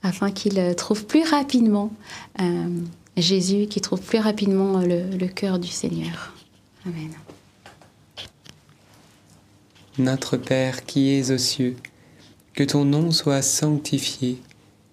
afin 0.04 0.32
qu'ils 0.32 0.60
euh, 0.60 0.74
trouvent 0.74 1.06
plus 1.06 1.24
rapidement 1.24 1.92
euh, 2.40 2.70
Jésus, 3.18 3.68
qu'ils 3.68 3.82
trouvent 3.82 4.02
plus 4.02 4.20
rapidement 4.20 4.80
euh, 4.80 4.86
le, 4.86 5.18
le 5.18 5.28
cœur 5.28 5.60
du 5.60 5.68
Seigneur. 5.68 6.34
Amen. 6.86 7.12
Notre 9.98 10.38
Père 10.38 10.86
qui 10.86 11.14
es 11.14 11.32
aux 11.32 11.38
cieux, 11.38 11.76
que 12.54 12.64
ton 12.64 12.86
nom 12.86 13.12
soit 13.12 13.42
sanctifié, 13.42 14.40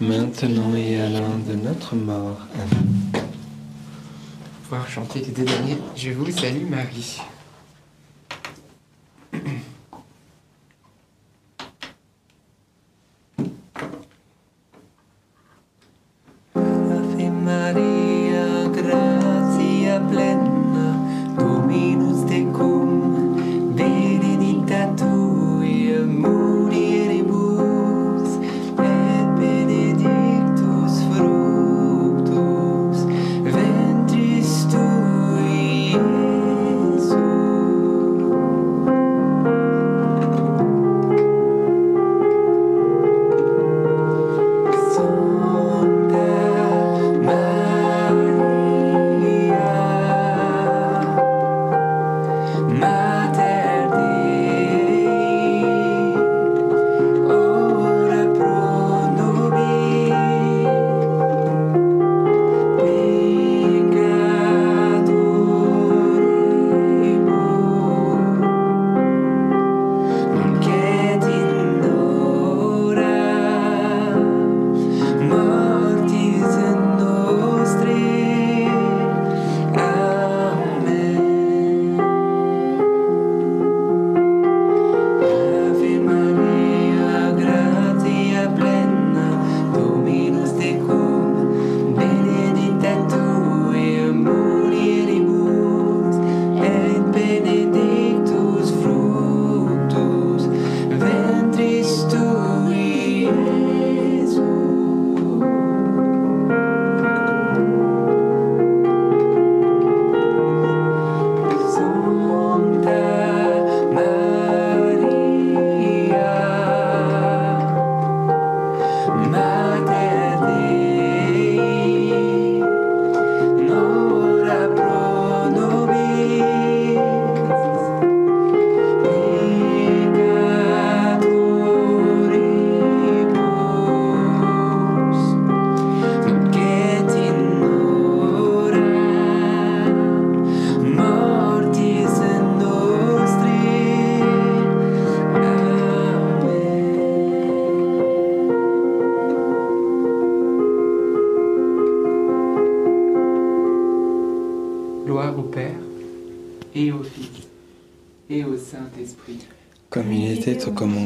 maintenant 0.00 0.74
et 0.76 1.00
à 1.00 1.08
l'heure 1.08 1.38
de 1.46 1.54
notre 1.54 1.94
mort. 1.94 2.38
Amen. 2.54 3.24
pouvoir 4.62 4.88
chanter 4.88 5.20
les 5.20 5.32
deux 5.32 5.44
derniers. 5.44 5.78
Je 5.96 6.10
vous 6.10 6.30
salue 6.30 6.66
Marie. 6.68 7.20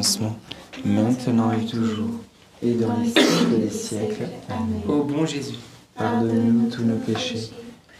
Commencement, 0.02 0.36
maintenant 0.84 1.52
et 1.52 1.64
toujours, 1.64 2.10
et 2.60 2.72
dans 2.72 2.96
les 2.98 3.10
siècles 3.10 3.60
des 3.60 3.70
siècles. 3.70 4.28
Amen. 4.48 4.80
Ô 4.88 5.04
bon 5.04 5.24
Jésus, 5.24 5.54
Pardonne-nous 5.96 6.70
tous 6.70 6.82
nos 6.82 6.96
péchés, 6.96 7.50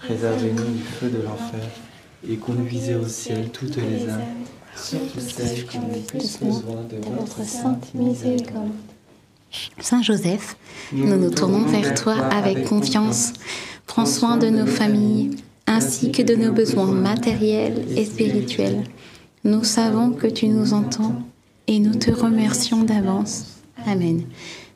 préservez-nous 0.01 0.73
du 0.73 0.83
feu 0.83 1.09
de 1.11 1.23
l'enfer, 1.23 1.61
et 2.29 2.37
conduisez 2.37 2.97
au 2.97 3.07
ciel 3.07 3.51
toutes 3.53 3.77
les 3.77 4.09
âmes, 4.09 4.21
surtout 4.75 5.21
celles 5.21 5.65
qui 5.65 5.77
ont 5.77 5.91
le 5.95 6.01
plus 6.01 6.39
besoin 6.41 6.83
de 6.91 6.97
votre 7.17 7.45
sainte 7.45 7.95
miséricorde. 7.95 8.73
Saint 9.79 10.03
Joseph, 10.03 10.57
nous 10.93 11.17
nous 11.17 11.31
tournons 11.31 11.67
vers 11.67 11.95
toi 11.95 12.15
avec 12.15 12.65
confiance. 12.65 13.33
Prends 13.87 14.07
soin 14.07 14.39
de 14.39 14.49
nos 14.49 14.67
familles 14.67 15.37
ainsi 15.67 16.11
que 16.11 16.23
de 16.23 16.35
nos 16.35 16.53
besoins 16.53 16.91
matériels 16.91 17.85
et 17.95 18.05
spirituels. 18.05 18.83
Nous 19.45 19.63
savons 19.63 20.11
que 20.11 20.27
tu 20.27 20.49
nous 20.49 20.73
entends 20.73 21.23
et 21.73 21.79
nous 21.79 21.95
te 21.95 22.11
remercions 22.11 22.85
d'avance. 22.85 23.47
Amen. 23.87 24.25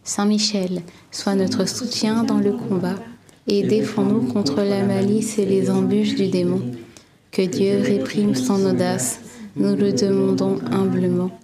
Saint 0.03 0.25
Michel, 0.25 0.81
sois 1.11 1.35
notre 1.35 1.69
soutien 1.69 2.25
dans 2.25 2.39
le 2.39 2.53
combat 2.53 2.95
et 3.47 3.65
défends-nous 3.65 4.33
contre 4.33 4.63
la 4.63 4.83
malice 4.83 5.39
et 5.39 5.45
les 5.45 5.71
embûches 5.71 6.15
du 6.15 6.29
démon. 6.29 6.63
Que 7.33 7.43
Dieu 7.43 7.83
réprime 7.83 8.35
son 8.35 8.65
audace, 8.65 9.21
nous 9.57 9.77
le 9.77 9.93
demandons 9.93 10.59
humblement. 10.73 11.39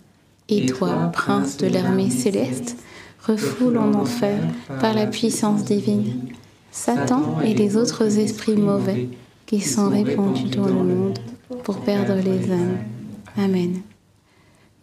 Et 0.48 0.64
toi, 0.64 1.10
prince 1.12 1.58
de 1.58 1.66
l'armée 1.66 2.08
céleste, 2.08 2.78
refoule 3.22 3.76
en 3.76 3.92
enfer 3.92 4.38
par 4.80 4.94
la 4.94 5.06
puissance 5.06 5.64
divine 5.64 6.28
Satan 6.70 7.42
et 7.44 7.52
les 7.52 7.76
autres 7.76 8.18
esprits 8.18 8.56
mauvais 8.56 9.10
qui 9.44 9.60
sont 9.60 9.90
répandus 9.90 10.48
dans 10.48 10.66
le 10.66 10.72
monde 10.72 11.18
pour 11.62 11.80
perdre 11.80 12.14
les 12.14 12.50
âmes. 12.50 12.78
Amen. 13.36 13.82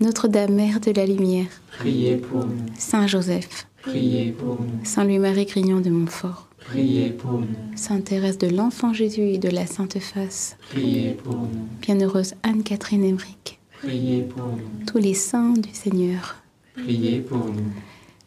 Notre-Dame, 0.01 0.53
Mère 0.53 0.79
de 0.79 0.91
la 0.91 1.05
Lumière, 1.05 1.47
priez 1.77 2.15
pour 2.15 2.45
nous, 2.45 2.65
Saint 2.77 3.05
Joseph, 3.05 3.67
priez 3.81 4.31
pour 4.31 4.59
nous, 4.62 4.85
Saint 4.85 5.03
Louis-Marie 5.03 5.45
Grignon 5.45 5.81
de 5.81 5.89
Montfort, 5.89 6.47
priez 6.59 7.09
pour 7.09 7.33
nous, 7.33 7.47
Sainte 7.75 8.05
Thérèse 8.05 8.38
de 8.38 8.47
l'Enfant 8.47 8.93
Jésus 8.93 9.23
et 9.23 9.38
de 9.38 9.49
la 9.49 9.65
Sainte 9.65 9.99
Face, 9.99 10.55
priez 10.69 11.12
pour 11.21 11.35
nous, 11.35 11.67
Bienheureuse 11.81 12.33
Anne-Catherine 12.43 13.03
Emmerich, 13.03 13.59
priez 13.79 14.21
pour 14.21 14.47
nous, 14.47 14.85
tous 14.88 14.99
les 14.99 15.13
saints 15.13 15.51
du 15.53 15.73
Seigneur, 15.73 16.38
priez 16.75 17.19
pour 17.19 17.45
nous. 17.45 17.73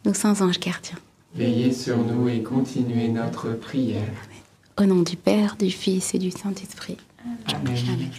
nos 0.05 0.13
saints 0.13 0.41
anges 0.41 0.59
gardiens. 0.59 0.99
Veillez 1.35 1.73
sur 1.73 1.97
nous 1.97 2.29
et 2.29 2.43
continuez 2.43 3.07
notre 3.07 3.53
prière. 3.53 4.13
Au 4.79 4.85
nom 4.85 5.01
du 5.01 5.15
Père, 5.17 5.55
du 5.57 5.71
Fils 5.71 6.13
et 6.13 6.19
du 6.19 6.29
Saint-Esprit. 6.29 6.97
Amen. 7.47 7.75
Amen. 7.89 8.09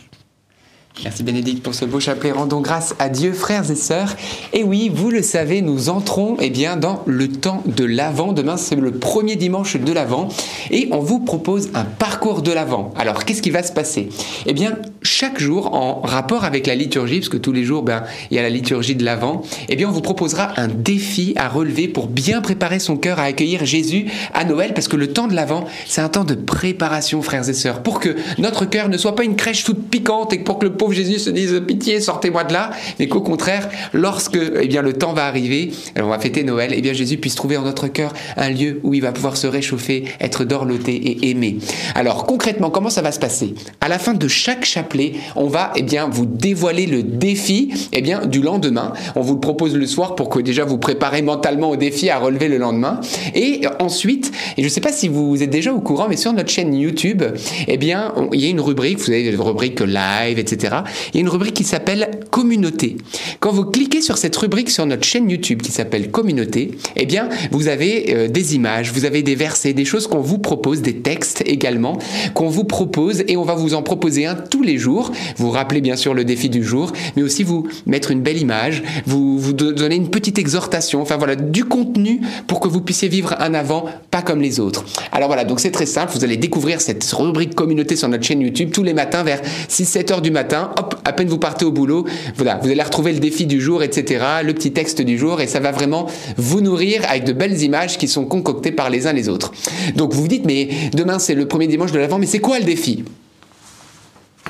Merci 1.03 1.25
Bénédicte 1.25 1.63
pour 1.63 1.75
ce 1.75 1.85
beau 1.85 1.99
chapelet. 1.99 2.31
Rendons 2.31 2.61
grâce 2.61 2.95
à 3.01 3.09
Dieu, 3.09 3.33
frères 3.33 3.69
et 3.69 3.75
sœurs. 3.75 4.15
Et 4.53 4.63
oui, 4.63 4.91
vous 4.95 5.11
le 5.11 5.23
savez, 5.23 5.61
nous 5.61 5.89
entrons 5.89 6.37
eh 6.41 6.51
bien, 6.51 6.77
dans 6.77 7.03
le 7.07 7.29
temps 7.29 7.63
de 7.67 7.85
l'Avent. 7.85 8.33
Demain, 8.33 8.57
c'est 8.57 8.77
le 8.77 8.93
premier 8.93 9.35
dimanche 9.35 9.77
de 9.77 9.93
l'Avent. 9.93 10.29
Et 10.71 10.89
on 10.93 11.01
vous 11.01 11.19
propose 11.19 11.71
un 11.75 11.85
parcours 11.85 12.43
de 12.43 12.53
l'Avent. 12.53 12.95
Alors, 12.97 13.25
qu'est-ce 13.25 13.43
qui 13.43 13.51
va 13.51 13.65
se 13.65 13.73
passer? 13.73 14.09
Eh 14.47 14.53
bien, 14.53 14.79
chaque 15.03 15.41
jour, 15.41 15.75
en 15.75 16.01
rapport 16.01 16.45
avec 16.45 16.67
la 16.67 16.77
liturgie, 16.77 17.19
parce 17.19 17.29
que 17.29 17.37
tous 17.39 17.53
les 17.53 17.65
jours, 17.65 17.83
ben, 17.83 18.05
il 18.31 18.37
y 18.37 18.39
a 18.39 18.43
la 18.43 18.49
liturgie 18.49 18.95
de 18.95 19.05
l'Avent, 19.05 19.43
eh 19.69 19.77
bien, 19.77 19.89
on 19.89 19.93
vous 19.93 20.01
proposera 20.01 20.59
un 20.59 20.69
défi 20.69 21.35
à 21.37 21.49
relever 21.49 21.89
pour 21.89 22.07
bien 22.07 22.41
préparer 22.41 22.79
son 22.79 22.97
cœur 22.97 23.19
à 23.19 23.25
accueillir 23.25 23.67
Jésus 23.67 24.07
à 24.33 24.45
Noël. 24.45 24.73
Parce 24.75 24.89
que 24.89 24.97
le 24.97 25.09
temps 25.09 25.27
de 25.27 25.35
l'Avent, 25.35 25.65
c'est 25.87 26.01
un 26.01 26.09
temps 26.09 26.25
de 26.25 26.35
préparation, 26.35 27.21
frères 27.21 27.49
et 27.49 27.55
sœurs. 27.55 27.83
Pour 27.83 27.99
que 27.99 28.15
notre 28.39 28.65
cœur 28.65 28.89
ne 28.89 28.97
soit 28.97 29.17
pas 29.17 29.25
une 29.25 29.37
crèche 29.37 29.65
toute 29.65 29.91
piquante 29.91 30.33
et 30.33 30.39
pour 30.39 30.61
que 30.61 30.65
le 30.65 30.73
pauvre 30.85 30.95
Jésus 30.95 31.19
se 31.19 31.31
dise 31.31 31.63
pitié, 31.67 31.99
sortez-moi 31.99 32.45
de 32.45 32.53
là, 32.53 32.71
mais 32.99 33.09
qu'au 33.09 33.23
contraire, 33.23 33.71
lorsque 33.95 34.37
eh 34.61 34.69
bien, 34.69 34.83
le 34.83 34.93
temps 34.93 35.15
va 35.15 35.25
arriver, 35.25 35.71
on 35.99 36.09
va 36.09 36.19
fêter 36.19 36.45
Noël, 36.45 36.75
eh 36.77 36.83
bien 36.83 36.93
Jésus 36.93 37.17
puisse 37.17 37.35
trouver 37.37 37.57
en 37.57 37.63
notre 37.63 37.89
cœur 37.89 38.13
un 38.37 38.51
lieu 38.51 38.81
où 38.83 38.93
il 38.93 39.01
va 39.01 39.11
pouvoir 39.11 39.39
se 39.39 39.47
réchauffer, 39.47 40.05
être 40.21 40.45
dorloté 40.45 40.95
et 40.95 41.31
aimé. 41.31 41.57
Alors 41.95 42.27
concrètement, 42.27 42.69
comment 42.69 42.91
ça 42.91 43.01
va 43.01 43.13
se 43.13 43.19
passer? 43.19 43.55
À 43.81 43.89
la 43.89 43.99
fin 43.99 44.13
de 44.13 44.29
chaque 44.29 44.67
chapelet, 44.67 45.13
on 45.37 45.47
va 45.47 45.73
eh 45.75 45.81
bien, 45.81 46.07
vous 46.07 46.27
dévoiler 46.27 46.85
le 46.85 47.03
défi 47.03 47.73
eh 47.95 48.03
bien, 48.03 48.27
du 48.27 48.43
lendemain. 48.43 48.93
On 49.17 49.23
vous 49.23 49.35
le 49.35 49.41
propose 49.41 49.75
le 49.75 49.87
soir 49.87 50.17
pour 50.17 50.29
que 50.29 50.39
déjà 50.41 50.67
vous 50.67 50.77
préparez 50.77 51.23
mentalement 51.23 51.71
au 51.71 51.77
défi 51.77 52.11
à 52.11 52.19
relever 52.19 52.49
le 52.49 52.59
lendemain. 52.59 53.01
Et 53.35 53.63
ensuite, 53.81 54.33
et 54.59 54.61
je 54.61 54.67
ne 54.67 54.71
sais 54.71 54.83
pas 54.83 54.93
si 54.93 55.09
vous 55.09 55.43
êtes 55.43 55.49
déjà 55.49 55.73
au 55.73 55.81
courant, 55.81 56.09
mais 56.11 56.19
sur 56.19 56.35
notre 56.35 56.51
chaîne 56.51 56.75
YouTube, 56.75 57.23
eh 57.69 57.79
bien, 57.79 58.13
il 58.35 58.41
y 58.41 58.45
a 58.45 58.51
une 58.51 58.61
rubrique, 58.61 58.99
vous 58.99 59.11
avez 59.11 59.31
une 59.31 59.41
rubrique 59.41 59.81
live, 59.81 60.39
etc. 60.39 60.74
Il 61.13 61.17
y 61.17 61.19
a 61.19 61.21
une 61.21 61.29
rubrique 61.29 61.55
qui 61.55 61.65
s'appelle 61.65 62.11
Communauté. 62.31 62.97
Quand 63.41 63.53
vous 63.53 63.65
cliquez 63.65 64.01
sur 64.03 64.19
cette 64.19 64.35
rubrique 64.37 64.71
sur 64.71 64.87
notre 64.87 65.05
chaîne 65.05 65.31
YouTube 65.31 65.63
qui 65.63 65.71
s'appelle 65.71 66.11
Communauté, 66.11 66.73
eh 66.97 67.07
bien, 67.07 67.29
vous 67.53 67.69
avez 67.69 68.15
euh, 68.15 68.29
des 68.29 68.55
images, 68.57 68.91
vous 68.93 69.05
avez 69.05 69.23
des 69.23 69.35
versets, 69.37 69.73
des 69.73 69.85
choses 69.85 70.07
qu'on 70.07 70.21
vous 70.21 70.39
propose, 70.39 70.83
des 70.83 70.97
textes 70.97 71.43
également 71.47 71.99
qu'on 72.35 72.49
vous 72.49 72.65
propose 72.65 73.23
et 73.29 73.37
on 73.37 73.45
va 73.45 73.55
vous 73.55 73.75
en 73.75 73.83
proposer 73.83 74.27
un 74.27 74.35
tous 74.35 74.63
les 74.63 74.79
jours. 74.79 75.13
Vous 75.37 75.51
rappelez 75.51 75.81
bien 75.81 75.97
sûr 75.97 76.15
le 76.15 76.25
défi 76.25 76.49
du 76.49 76.65
jour, 76.65 76.93
mais 77.17 77.23
aussi 77.23 77.45
vous 77.45 77.69
mettre 77.87 78.11
une 78.11 78.21
belle 78.23 78.39
image, 78.39 78.83
vous 79.07 79.39
vous 79.39 79.53
do- 79.53 79.73
donner 79.73 79.95
une 79.97 80.11
petite 80.11 80.39
exhortation, 80.39 81.01
enfin 81.03 81.17
voilà, 81.17 81.37
du 81.37 81.65
contenu 81.65 82.21
pour 82.47 82.61
que 82.61 82.69
vous 82.69 82.81
puissiez 82.81 83.09
vivre 83.09 83.35
un 83.39 83.55
avant 83.55 83.85
pas 84.11 84.23
comme 84.23 84.41
les 84.41 84.59
autres. 84.61 84.85
Alors 85.13 85.29
voilà, 85.29 85.45
donc 85.45 85.61
c'est 85.61 85.71
très 85.71 85.87
simple, 85.87 86.13
vous 86.15 86.25
allez 86.25 86.37
découvrir 86.37 86.81
cette 86.81 87.05
rubrique 87.13 87.55
communauté 87.55 87.97
sur 87.97 88.09
notre 88.09 88.25
chaîne 88.25 88.41
YouTube 88.41 88.71
tous 88.73 88.83
les 88.83 88.95
matins 88.95 89.23
vers 89.23 89.41
6-7 89.69 90.13
heures 90.13 90.23
du 90.23 90.31
matin. 90.31 90.64
À 91.05 91.13
peine 91.13 91.29
vous 91.29 91.39
partez 91.39 91.65
au 91.65 91.73
boulot, 91.73 92.07
voilà, 92.37 92.59
vous 92.63 92.71
allez 92.71 92.83
retrouver 92.83 93.13
le 93.13 93.19
défi 93.19 93.47
du 93.47 93.61
jour, 93.61 93.83
etc., 93.83 94.25
le 94.45 94.53
petit 94.55 94.73
texte 94.73 95.03
du 95.03 95.19
jour, 95.19 95.41
et 95.41 95.47
ça 95.47 95.61
va 95.61 95.73
vraiment 95.73 96.07
vous 96.37 96.61
nourrir 96.61 97.03
avec 97.09 97.25
de 97.25 97.33
belles 97.33 97.63
images 97.63 97.99
qui 97.99 98.09
sont 98.09 98.25
concoctées 98.25 98.73
par 98.73 98.91
les 98.91 99.07
uns 99.07 99.13
les 99.13 99.29
autres. 99.29 99.53
Donc 99.97 100.13
vous 100.13 100.23
vous 100.23 100.29
dites, 100.29 100.45
mais 100.45 100.69
demain 100.93 101.19
c'est 101.19 101.35
le 101.35 101.47
premier 101.47 101.67
dimanche 101.67 101.93
de 101.93 101.99
l'Avent, 101.99 102.19
mais 102.19 102.27
c'est 102.27 102.41
quoi 102.41 102.59
le 102.59 102.65
défi? 102.65 103.05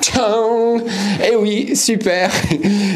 Tchao 0.00 0.80
Eh 1.24 1.36
oui, 1.36 1.76
super 1.76 2.30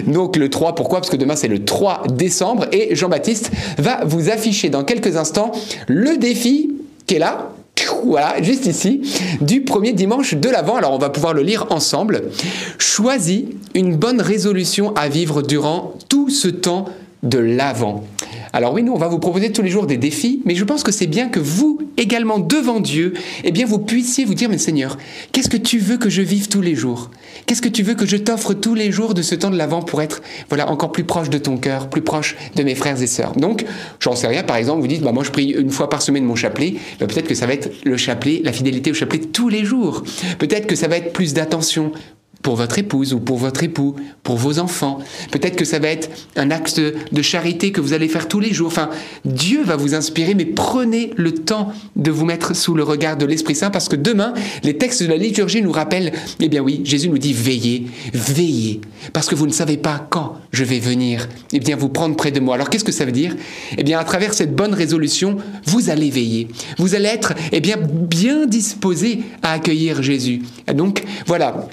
Donc 0.07 0.37
le 0.37 0.51
3, 0.51 0.75
pourquoi? 0.75 1.01
Parce 1.01 1.11
que 1.11 1.17
demain 1.17 1.37
c'est 1.37 1.49
le 1.49 1.65
3 1.65 2.05
décembre 2.11 2.67
et 2.73 2.95
Jean-Baptiste 2.95 3.51
va 3.79 4.05
vous 4.05 4.31
afficher 4.31 4.69
dans 4.69 4.85
quelques 4.85 5.17
instants 5.17 5.53
le 5.87 6.17
défi 6.17 6.73
qui 7.07 7.15
est 7.15 7.19
là. 7.19 7.51
Voilà, 8.05 8.41
juste 8.43 8.67
ici, 8.67 9.03
du 9.41 9.63
premier 9.63 9.93
dimanche 9.93 10.35
de 10.35 10.49
l'Avent. 10.49 10.77
Alors 10.77 10.93
on 10.93 10.99
va 10.99 11.11
pouvoir 11.11 11.35
le 11.35 11.43
lire 11.43 11.67
ensemble. 11.71 12.23
Choisis 12.79 13.45
une 13.75 13.97
bonne 13.97 14.21
résolution 14.21 14.95
à 14.95 15.09
vivre 15.09 15.43
durant 15.43 15.95
tout 16.09 16.31
ce 16.31 16.49
temps 16.49 16.87
de 17.23 17.39
l'Avent. 17.39 18.05
Alors 18.53 18.73
oui, 18.73 18.83
nous, 18.83 18.93
on 18.93 18.99
va 18.99 19.09
vous 19.09 19.19
proposer 19.19 19.53
tous 19.53 19.63
les 19.63 19.71
jours 19.71 19.87
des 19.87 19.97
défis, 19.97 20.41
mais 20.45 20.55
je 20.55 20.65
pense 20.65 20.83
que 20.83 20.93
c'est 20.93 21.07
bien 21.07 21.29
que 21.29 21.41
vous, 21.41 21.79
également 21.97 22.39
devant 22.39 22.81
Dieu, 22.81 23.15
eh 23.45 23.53
bien, 23.53 23.67
vous 23.67 23.79
puissiez 23.79 24.25
vous 24.25 24.35
dire, 24.35 24.49
mais 24.49 24.59
Seigneur, 24.59 24.97
qu'est-ce 25.33 25.49
que 25.49 25.57
tu 25.57 25.79
veux 25.79 25.99
que 25.99 26.09
je 26.09 26.23
vive 26.23 26.49
tous 26.49 26.63
les 26.63 26.75
jours? 26.75 27.11
Qu'est-ce 27.47 27.63
que 27.63 27.69
tu 27.69 27.83
veux 27.83 27.95
que 27.95 28.07
je 28.07 28.17
t'offre 28.17 28.55
tous 28.55 28.75
les 28.75 28.91
jours 28.91 29.15
de 29.15 29.23
ce 29.23 29.35
temps 29.35 29.51
de 29.51 29.57
l'Avent 29.57 29.83
pour 29.83 30.03
être, 30.03 30.23
voilà, 30.49 30.71
encore 30.71 30.93
plus 30.93 31.05
proche 31.05 31.31
de 31.31 31.39
ton 31.39 31.57
cœur, 31.57 31.89
plus 31.89 32.03
proche 32.03 32.37
de 32.57 32.63
mes 32.63 32.75
frères 32.75 33.01
et 33.01 33.07
sœurs? 33.07 33.33
Donc, 33.33 33.65
j'en 34.01 34.17
sais 34.17 34.27
rien, 34.27 34.43
par 34.43 34.57
exemple, 34.57 34.81
vous 34.81 34.87
dites, 34.87 35.03
bah, 35.03 35.13
moi, 35.13 35.25
je 35.25 35.31
prie 35.31 35.51
une 35.51 35.71
fois 35.71 35.89
par 35.89 36.03
semaine 36.03 36.25
mon 36.25 36.35
chapelet, 36.35 36.75
bah, 37.01 37.07
peut-être 37.07 37.29
que 37.29 37.35
ça 37.35 37.47
va 37.47 37.55
être 37.55 37.71
le 37.85 37.97
chapelet, 37.97 38.41
la 38.45 38.53
fidélité 38.53 38.91
au 38.91 38.95
chapelet 38.95 39.21
tous 39.21 39.49
les 39.49 39.65
jours. 39.65 40.05
Peut-être 40.39 40.67
que 40.67 40.75
ça 40.75 40.89
va 40.89 40.97
être 40.97 41.13
plus 41.13 41.35
d'attention 41.35 41.93
pour 42.43 42.57
votre 42.57 42.79
épouse 42.79 43.13
ou 43.13 43.21
pour 43.21 43.39
votre 43.39 43.63
époux, 43.63 43.97
pour 44.23 44.37
vos 44.37 44.59
enfants. 44.59 44.99
Peut-être 45.31 45.57
que 45.57 45.65
ça 45.65 45.79
va 45.79 45.89
être 45.89 46.09
un 46.37 46.51
acte 46.51 46.81
de 46.81 47.23
charité 47.23 47.73
que 47.73 47.81
vous 47.81 47.93
allez 47.93 48.09
faire 48.09 48.29
tous 48.29 48.41
les 48.41 48.53
jours. 48.53 48.69
Enfin, 48.69 48.91
Dieu 49.25 49.63
va 49.65 49.77
vous 49.77 49.95
inspirer, 49.95 50.35
mais 50.35 50.45
prenez 50.45 51.11
le 51.17 51.35
temps 51.35 51.73
de 51.97 52.11
vous 52.11 52.25
mettre 52.25 52.55
sous 52.55 52.75
le 52.75 52.83
regard 52.83 53.17
de 53.17 53.27
l'Esprit 53.27 53.55
Saint 53.55 53.71
parce 53.71 53.89
que 53.89 53.97
demain, 53.97 54.35
les 54.63 54.77
textes 54.77 55.03
de 55.03 55.09
la 55.09 55.17
liturgie 55.17 55.63
nous 55.63 55.73
rappellent, 55.73 56.13
eh 56.41 56.49
bien 56.49 56.63
oui, 56.63 56.81
Jésus 56.85 57.09
nous 57.09 57.19
dit 57.19 57.33
veillez, 57.33 57.87
veillez, 58.13 58.81
parce 59.13 59.29
que 59.29 59.35
vous 59.35 59.47
ne 59.47 59.53
savez 59.53 59.77
pas 59.77 60.07
quand 60.11 60.37
je 60.53 60.65
vais 60.65 60.79
venir, 60.79 61.29
eh 61.53 61.61
bien 61.61 61.77
vous 61.77 61.89
prendre 61.89 62.17
près 62.17 62.31
de 62.31 62.41
moi. 62.41 62.55
Alors 62.55 62.71
qu'est-ce 62.71 62.85
que 62.85 62.93
ça 62.93 63.05
veut 63.05 63.13
dire? 63.13 63.37
Eh 63.77 63.83
bien 63.83 63.99
à 63.99 64.05
travers 64.05 64.35
cette 64.35 64.55
bonne 64.55 64.75
résolution, 64.75 65.39
vous 65.67 65.91
allez 65.91 66.11
veiller. 66.11 66.49
Vous 66.79 66.95
allez 66.95 67.09
être, 67.09 67.35
eh 67.53 67.61
bien, 67.61 67.77
bien 67.77 68.47
disposé 68.47 69.21
à 69.43 69.53
accueillir 69.53 70.03
Jésus. 70.03 70.43
Donc, 70.75 71.03
voilà. 71.27 71.69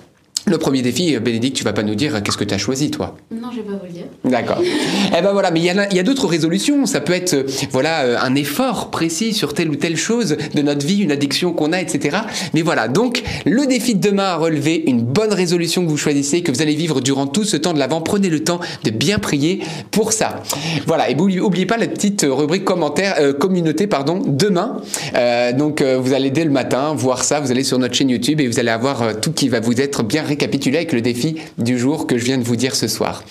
Le 0.48 0.60
premier 0.60 0.84
défi, 0.84 1.16
euh, 1.16 1.20
Bénédicte, 1.20 1.58
tu 1.58 1.64
vas 1.64 1.74
pas 1.74 1.82
nous 1.82 1.96
dire 1.96 2.16
euh, 2.16 2.20
qu'est-ce 2.22 2.38
que 2.38 2.44
tu 2.44 2.54
as 2.54 2.60
choisi, 2.60 2.92
toi 2.92 3.18
Non, 3.32 3.50
je 3.52 3.58
vais 3.58 3.64
pas 3.64 3.72
vous 3.74 3.86
le 3.88 3.92
dire. 3.92 4.06
D'accord. 4.24 4.62
Eh 4.62 5.22
ben 5.22 5.32
voilà, 5.32 5.50
mais 5.50 5.60
il 5.60 5.66
y 5.66 5.70
a, 5.70 5.82
a 5.82 6.04
d'autres 6.04 6.28
résolutions. 6.28 6.86
Ça 6.86 7.02
peut 7.02 7.14
être, 7.14 7.34
euh, 7.34 7.44
voilà, 7.72 8.22
un 8.24 8.36
effort 8.36 8.92
précis 8.92 9.34
sur 9.34 9.54
telle 9.54 9.70
ou 9.70 9.76
telle 9.76 9.98
chose 9.98 10.38
de 10.54 10.62
notre 10.62 10.86
vie, 10.86 11.00
une 11.02 11.12
addiction 11.12 11.54
qu'on 11.54 11.74
a, 11.74 11.82
etc. 11.82 12.18
Mais 12.54 12.62
voilà, 12.62 12.88
donc 12.88 13.24
le 13.46 13.66
défi 13.66 13.96
de 13.96 14.08
demain 14.08 14.26
à 14.26 14.36
relever, 14.36 14.84
une 14.88 15.02
bonne 15.02 15.34
résolution 15.34 15.84
que 15.84 15.90
vous 15.90 15.98
choisissez, 15.98 16.44
que 16.44 16.52
vous 16.52 16.62
allez 16.62 16.76
vivre 16.76 17.02
durant 17.02 17.26
tout 17.26 17.44
ce 17.44 17.58
temps 17.58 17.74
de 17.74 17.80
l'avant. 17.80 18.02
Prenez 18.02 18.30
le 18.30 18.44
temps 18.44 18.60
de 18.84 18.92
bien 18.92 19.18
prier 19.18 19.62
pour 19.90 20.14
ça. 20.14 20.44
Voilà, 20.86 21.10
et 21.10 21.16
n'oubliez 21.16 21.40
oubliez 21.40 21.66
pas 21.66 21.78
la 21.78 21.88
petite 21.88 22.26
rubrique 22.28 22.66
commentaire, 22.66 23.16
euh, 23.20 23.34
communauté, 23.34 23.88
pardon, 23.88 24.22
demain. 24.26 24.82
Euh, 25.16 25.54
donc 25.54 25.82
euh, 25.82 25.98
vous 25.98 26.14
allez 26.14 26.30
dès 26.30 26.44
le 26.44 26.52
matin 26.52 26.94
voir 26.94 27.24
ça. 27.24 27.40
Vous 27.40 27.52
allez 27.52 27.64
sur 27.64 27.80
notre 27.80 27.96
chaîne 27.96 28.10
YouTube 28.10 28.42
et 28.42 28.48
vous 28.48 28.60
allez 28.60 28.70
avoir 28.70 29.20
tout 29.20 29.32
qui 29.32 29.50
va 29.50 29.60
vous 29.60 29.80
être 29.82 30.04
bien 30.04 30.24
récapitulé 30.36 30.78
avec 30.78 30.92
le 30.92 31.00
défi 31.02 31.38
du 31.58 31.80
jour 31.80 32.08
que 32.08 32.18
je 32.18 32.26
viens 32.26 32.38
de 32.38 32.44
vous 32.44 32.58
dire 32.58 32.76
ce 32.76 32.90
soir. 32.90 33.24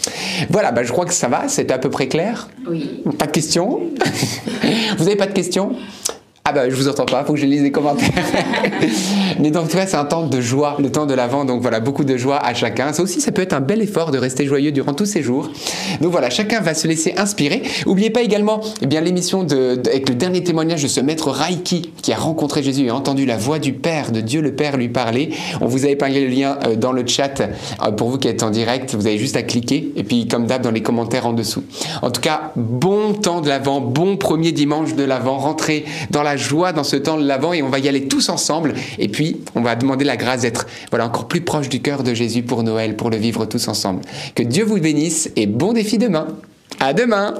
Voilà, 0.48 0.72
bah, 0.72 0.84
je 0.84 0.90
crois 0.90 1.04
que 1.04 1.12
ça 1.12 1.28
va. 1.28 1.48
C'est 1.48 1.70
à 1.70 1.78
peu 1.78 1.90
près 1.90 2.08
clair? 2.08 2.48
Oui. 2.66 3.02
Pas 3.18 3.26
de 3.26 3.32
questions? 3.32 3.80
Vous 4.98 5.06
avez 5.06 5.16
pas 5.16 5.26
de 5.26 5.34
questions? 5.34 5.76
Ah 6.46 6.52
bah 6.52 6.68
je 6.68 6.74
vous 6.74 6.88
entends 6.88 7.06
pas, 7.06 7.24
faut 7.24 7.32
que 7.32 7.38
je 7.38 7.46
lise 7.46 7.62
les 7.62 7.72
commentaires. 7.72 8.10
Mais 9.40 9.50
donc 9.50 9.68
tu 9.68 9.76
vois, 9.76 9.86
c'est 9.86 9.96
un 9.96 10.04
temps 10.04 10.26
de 10.26 10.40
joie, 10.42 10.76
le 10.78 10.92
temps 10.92 11.06
de 11.06 11.14
l'avant, 11.14 11.46
donc 11.46 11.62
voilà, 11.62 11.80
beaucoup 11.80 12.04
de 12.04 12.18
joie 12.18 12.36
à 12.36 12.52
chacun. 12.52 12.92
Ça 12.92 13.02
aussi, 13.02 13.22
ça 13.22 13.32
peut 13.32 13.40
être 13.40 13.54
un 13.54 13.62
bel 13.62 13.80
effort 13.80 14.10
de 14.10 14.18
rester 14.18 14.44
joyeux 14.44 14.70
durant 14.70 14.92
tous 14.92 15.06
ces 15.06 15.22
jours. 15.22 15.50
Donc 16.02 16.12
voilà, 16.12 16.28
chacun 16.28 16.60
va 16.60 16.74
se 16.74 16.86
laisser 16.86 17.14
inspirer. 17.16 17.62
N'oubliez 17.86 18.10
pas 18.10 18.20
également 18.20 18.60
eh 18.82 18.86
bien 18.86 19.00
l'émission 19.00 19.42
de, 19.42 19.80
avec 19.88 20.06
le 20.06 20.16
dernier 20.16 20.44
témoignage 20.44 20.82
de 20.82 20.88
ce 20.88 21.00
maître 21.00 21.30
Raiki 21.30 21.92
qui 22.02 22.12
a 22.12 22.16
rencontré 22.16 22.62
Jésus 22.62 22.84
et 22.84 22.90
entendu 22.90 23.24
la 23.24 23.38
voix 23.38 23.58
du 23.58 23.72
Père, 23.72 24.12
de 24.12 24.20
Dieu 24.20 24.42
le 24.42 24.54
Père 24.54 24.76
lui 24.76 24.90
parler. 24.90 25.30
On 25.62 25.66
vous 25.66 25.86
a 25.86 25.88
épinglé 25.88 26.26
le 26.26 26.28
lien 26.28 26.58
euh, 26.66 26.76
dans 26.76 26.92
le 26.92 27.06
chat 27.06 27.40
euh, 27.40 27.90
pour 27.92 28.10
vous 28.10 28.18
qui 28.18 28.28
êtes 28.28 28.42
en 28.42 28.50
direct. 28.50 28.94
Vous 28.94 29.06
avez 29.06 29.16
juste 29.16 29.38
à 29.38 29.42
cliquer 29.42 29.92
et 29.96 30.04
puis 30.04 30.28
comme 30.28 30.44
d'hab 30.44 30.60
dans 30.60 30.72
les 30.72 30.82
commentaires 30.82 31.26
en 31.26 31.32
dessous. 31.32 31.64
En 32.02 32.10
tout 32.10 32.20
cas, 32.20 32.52
bon 32.54 33.14
temps 33.14 33.40
de 33.40 33.48
l'avant, 33.48 33.80
bon 33.80 34.18
premier 34.18 34.52
dimanche 34.52 34.94
de 34.94 35.04
l'avant. 35.04 35.38
Rentrez 35.38 35.86
dans 36.10 36.22
la 36.22 36.33
joie 36.36 36.72
dans 36.72 36.84
ce 36.84 36.96
temps 36.96 37.18
de 37.18 37.26
l'avant 37.26 37.52
et 37.52 37.62
on 37.62 37.68
va 37.68 37.78
y 37.78 37.88
aller 37.88 38.08
tous 38.08 38.28
ensemble. 38.28 38.74
Et 38.98 39.08
puis, 39.08 39.38
on 39.54 39.62
va 39.62 39.76
demander 39.76 40.04
la 40.04 40.16
grâce 40.16 40.42
d'être 40.42 40.66
voilà 40.90 41.06
encore 41.06 41.28
plus 41.28 41.40
proche 41.40 41.68
du 41.68 41.80
cœur 41.80 42.02
de 42.02 42.14
Jésus 42.14 42.42
pour 42.42 42.62
Noël, 42.62 42.96
pour 42.96 43.10
le 43.10 43.16
vivre 43.16 43.46
tous 43.46 43.68
ensemble. 43.68 44.02
Que 44.34 44.42
Dieu 44.42 44.64
vous 44.64 44.78
bénisse 44.78 45.30
et 45.36 45.46
bon 45.46 45.72
défi 45.72 45.98
demain. 45.98 46.26
À 46.80 46.92
demain. 46.92 47.34